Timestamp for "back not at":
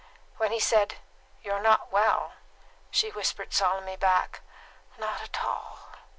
3.97-5.43